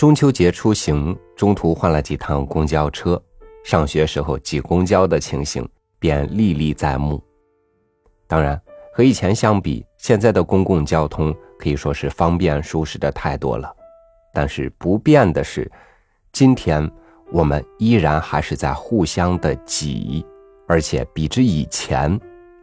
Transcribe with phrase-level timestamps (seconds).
[0.00, 3.22] 中秋节出行，中途换了几趟公交车，
[3.62, 7.22] 上学时候挤公交的情形便历历在目。
[8.26, 8.58] 当然，
[8.94, 13.70] 和以前相比，现在的公共交通可以说是方便舒适的太多了。
[14.32, 15.70] 但是不变的是，
[16.32, 16.90] 今天
[17.30, 20.24] 我们依然还是在互相的挤，
[20.66, 22.18] 而且比之以前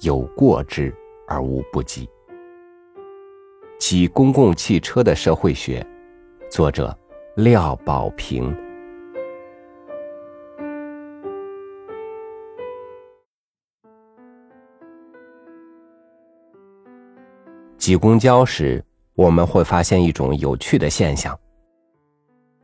[0.00, 0.94] 有过之
[1.26, 2.06] 而无不及。
[3.80, 5.82] 挤公共汽车的社会学，
[6.50, 6.94] 作者。
[7.36, 8.54] 廖宝平，
[17.78, 21.38] 挤公交时，我们会发现一种有趣的现象：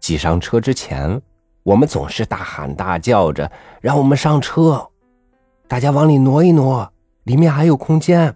[0.00, 1.20] 挤上车之前，
[1.62, 4.88] 我们总是大喊大叫着“让我们上车”，
[5.68, 6.90] 大家往里挪一挪，
[7.24, 8.34] 里面还有空间。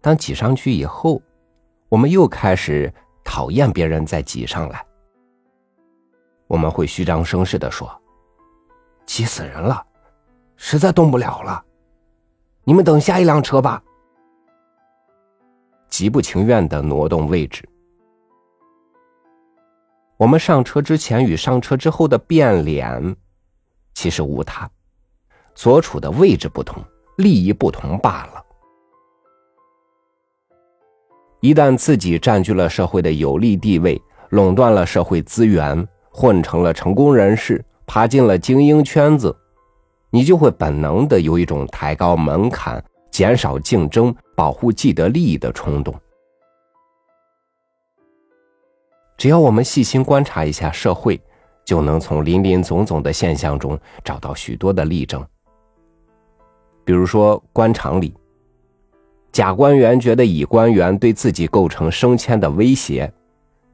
[0.00, 1.20] 当挤上去以后，
[1.90, 2.90] 我们又开始。
[3.26, 4.86] 讨厌别人再挤上来，
[6.46, 7.90] 我们会虚张声势的说
[9.04, 9.84] ：“挤死人了，
[10.56, 11.62] 实在动不了了，
[12.62, 13.82] 你们等下一辆车吧。”
[15.90, 17.68] 极不情愿的挪动位置。
[20.16, 23.16] 我们上车之前与上车之后的变脸，
[23.92, 24.70] 其实无他，
[25.54, 26.82] 所处的位置不同，
[27.16, 28.45] 利益不同罢了。
[31.46, 39.32] 一旦自己占据了社会的有利地位，垄断了社会资源，混成了成功人士，爬进了精英圈子，
[40.10, 45.94] 你就会本能的有一种抬高门槛、减少竞争、保护既得利益的冲动。
[49.16, 51.16] 只要我们细心观察一下社会，
[51.64, 55.24] 就能从林林总总的现象中找到许多的例证。
[56.84, 58.12] 比如说，官场里。
[59.36, 63.12] 甲官员觉得乙官员对自己构成升迁的威胁，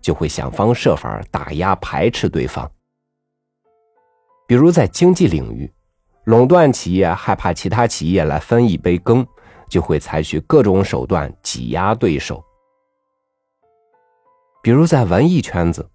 [0.00, 2.68] 就会想方设法打压排斥对方。
[4.48, 5.72] 比如在经济领域，
[6.24, 9.24] 垄断企业害怕其他企业来分一杯羹，
[9.68, 12.42] 就会采取各种手段挤压对手。
[14.64, 15.88] 比如在文艺圈子，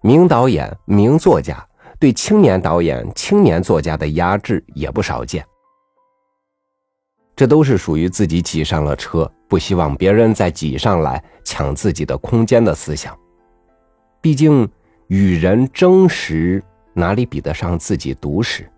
[0.00, 1.64] 名导演、名作家
[2.00, 5.46] 对青年导演、青年作家的压制也不少见。
[7.34, 13.18] 这都是属于自己挤上了车，不希望别人再挤上来抢自己的空间的思想。
[14.20, 14.68] 毕竟
[15.08, 18.68] 与人争时，哪里比得上自己独食？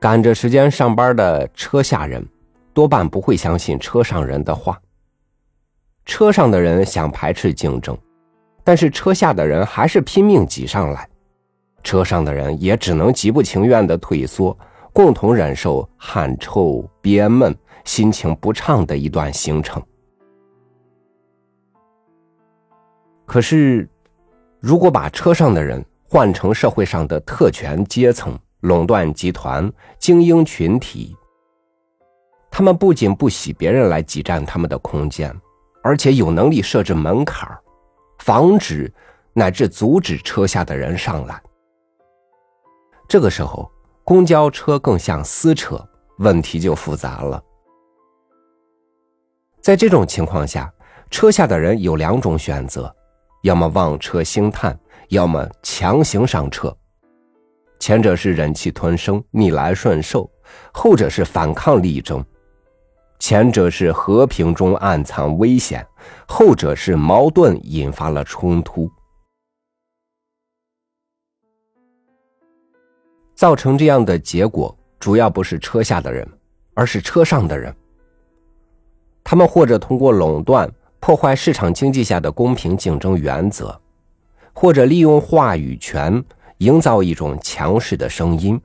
[0.00, 2.24] 赶着时间上班的车下人，
[2.72, 4.80] 多半不会相信车上人的话。
[6.06, 7.98] 车上的人想排斥竞争，
[8.64, 11.06] 但是车下的人还是拼命挤上来。
[11.82, 14.56] 车上的人也只能极不情愿的退缩，
[14.92, 19.82] 共同忍受汗臭、憋闷、心情不畅的一段行程。
[23.24, 23.88] 可是，
[24.60, 31.14] 如果把车上的人换成社会上的特权阶层、垄断集团、精英群体，
[32.50, 35.34] 他们不仅不喜别人来挤占他们的空间，
[35.82, 37.48] 而且有能力设置门槛
[38.18, 38.92] 防止
[39.34, 41.40] 乃至阻止车下的人上来。
[43.06, 43.70] 这个时候，
[44.08, 45.86] 公交车更像私车，
[46.20, 47.44] 问题就复杂了。
[49.60, 50.72] 在这种情况下，
[51.10, 52.90] 车下的人有两种选择：
[53.42, 54.74] 要么望车兴叹，
[55.10, 56.74] 要么强行上车。
[57.78, 60.26] 前者是忍气吞声、逆来顺受，
[60.72, 62.24] 后者是反抗力争。
[63.18, 65.86] 前者是和平中暗藏危险，
[66.26, 68.90] 后者是矛盾引发了冲突。
[73.38, 76.28] 造成这样的结果，主要不是车下的人，
[76.74, 77.72] 而是车上的人。
[79.22, 80.68] 他们或者通过垄断
[80.98, 83.80] 破坏市场经济下的公平竞争原则，
[84.52, 86.20] 或者利用话语权
[86.56, 88.60] 营造一种强势的声音，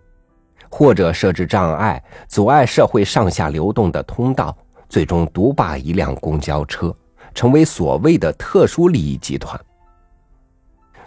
[0.71, 4.57] 或者设置障碍阻碍社会上下流动的通道，
[4.89, 6.91] 最终独霸一辆公交车，
[7.35, 9.55] 成为所谓的特殊利益集团。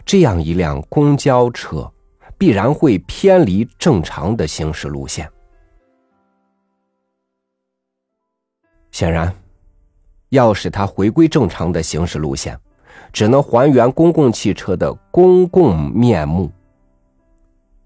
[0.04, 1.90] 这样一辆公交车。
[2.38, 5.30] 必然会偏离正常的行驶路线。
[8.90, 9.34] 显然，
[10.30, 12.58] 要使它回归正常的行驶路线，
[13.12, 16.50] 只能还原公共汽车的公共面目。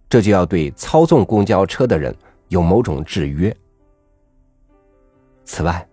[0.09, 2.15] 这就要对操纵公交车的人
[2.49, 3.57] 有某种制约。
[5.45, 5.87] 此外，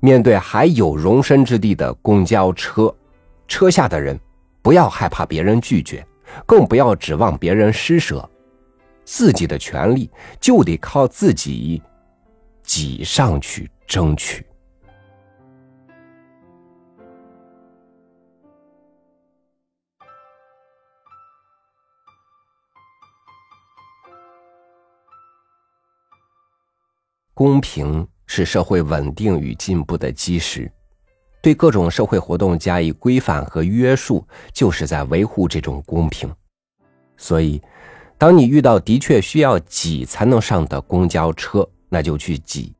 [0.00, 2.94] 面对还有容身之地的公交车，
[3.46, 4.18] 车下的人
[4.60, 6.04] 不要害怕别人拒绝。
[6.46, 8.28] 更不要指望别人施舍
[9.04, 10.10] 自己的权利
[10.40, 11.82] 就得靠自己
[12.62, 14.44] 挤上去争取。
[27.34, 30.70] 公平是社会稳定与进步的基石。
[31.44, 36.32] 对各种社会活动加以规范和约束，就是在维护这种公平。
[37.18, 37.60] 所以，
[38.16, 42.72] 当你遇到的确需要挤才能上的公交车，那就去挤；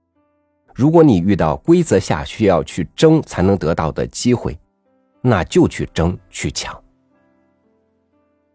[0.75, 4.59] 如果你遇到规则下需要去争才能得到的机会，
[5.21, 6.75] 那就去争去抢。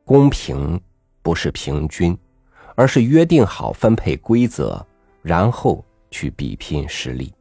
[0.05, 0.81] 公平
[1.21, 2.17] 不是平均，
[2.73, 4.83] 而是约定好分配规则，
[5.21, 7.31] 然后去比拼实力。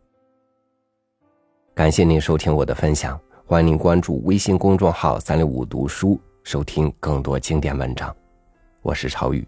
[1.79, 3.17] 感谢您收听我的分享，
[3.47, 8.13] 欢迎您关注微信公众号“三六五读书”，收听更多经典文章。
[8.83, 9.47] 我是超宇，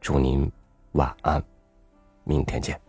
[0.00, 0.48] 祝您
[0.92, 1.42] 晚安，
[2.22, 2.81] 明天见。